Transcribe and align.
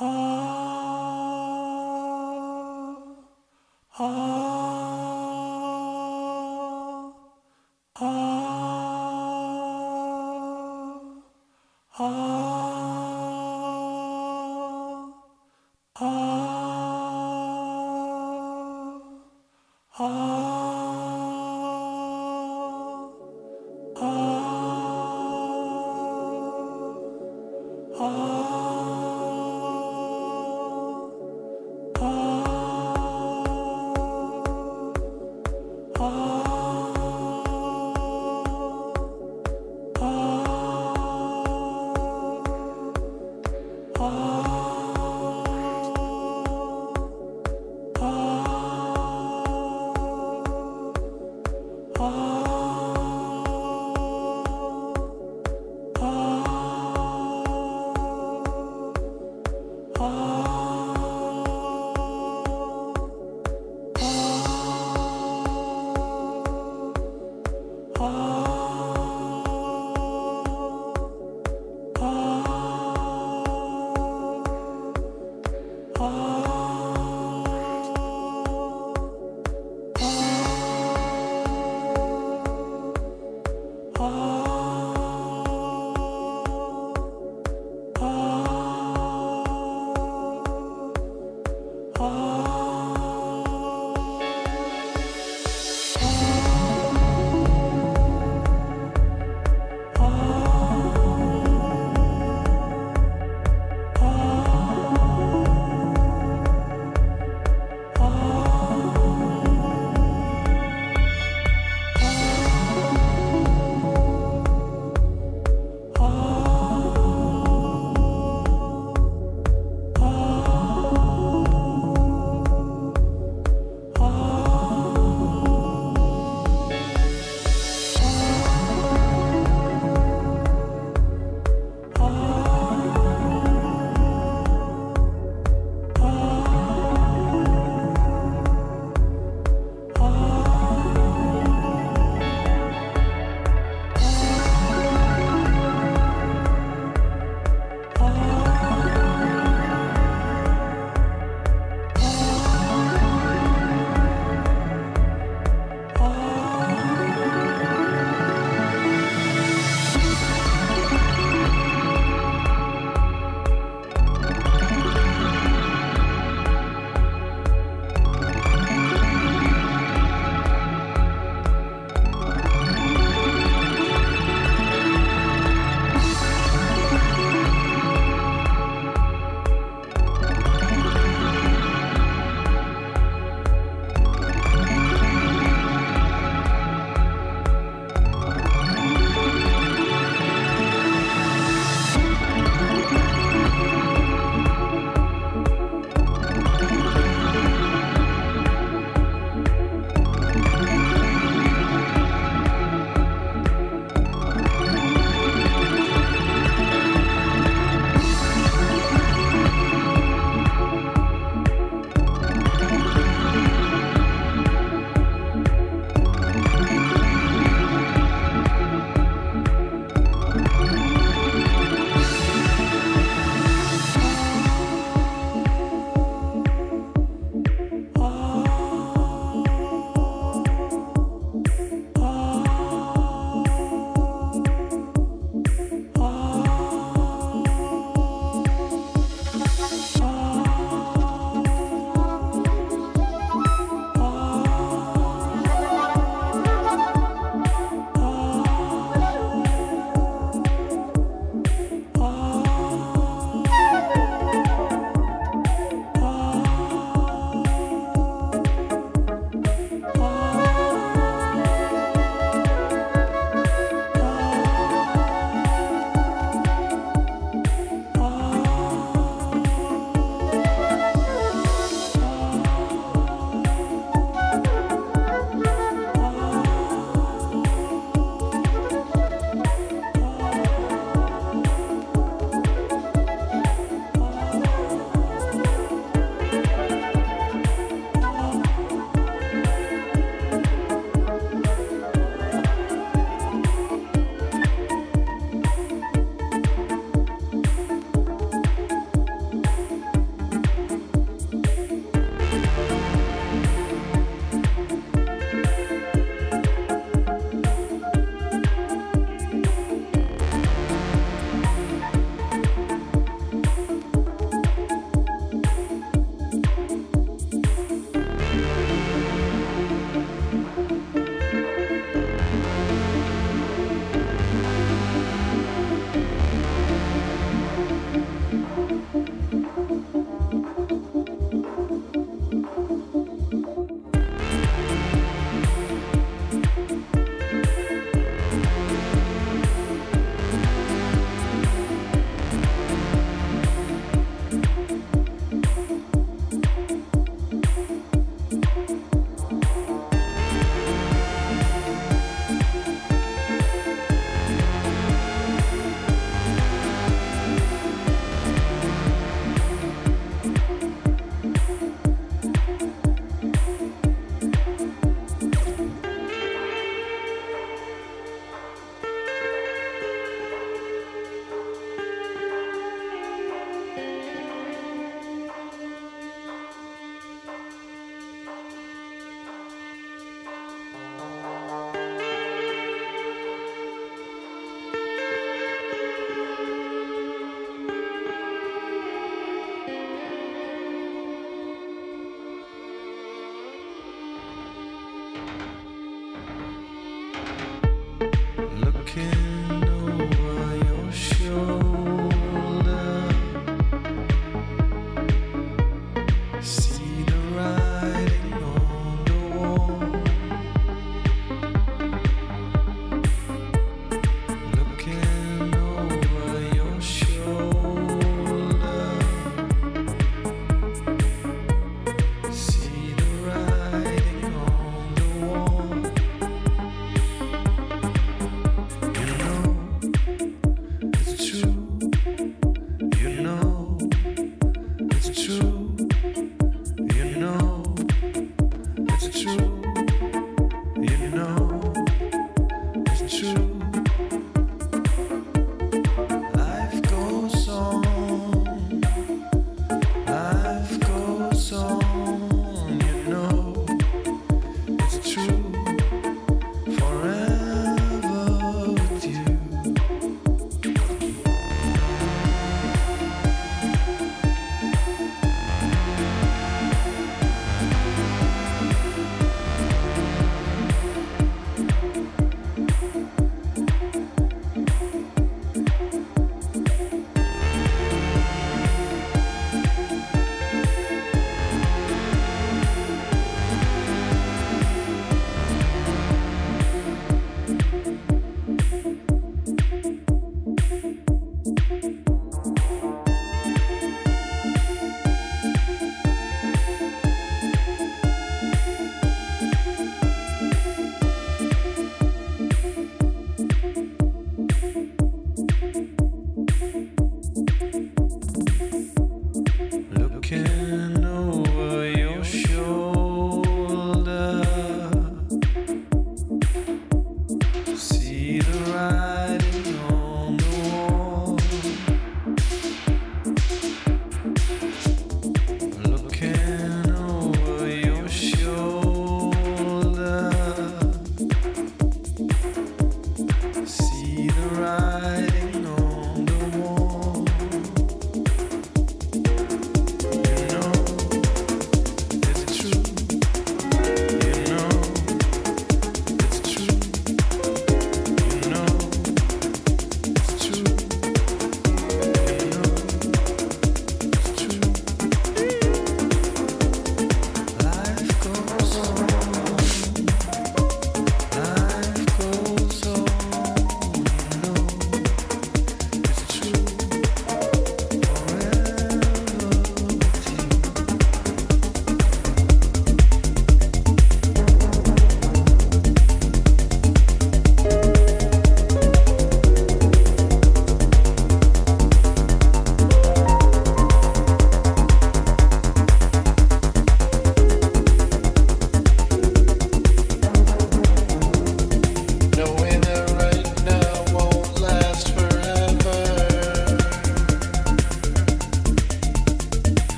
Oh. 0.00 0.33